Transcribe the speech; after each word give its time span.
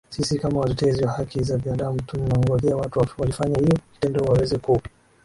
sisi 0.09 0.39
kama 0.39 0.59
watetezi 0.59 1.03
wa 1.03 1.11
haki 1.11 1.43
za 1.43 1.57
binadamu 1.57 2.01
tunagojea 2.01 2.75
watu 2.77 3.05
walifanya 3.17 3.57
hiyo 3.59 3.77
kitendo 3.93 4.23
waweze 4.25 4.57
ku 4.57 4.81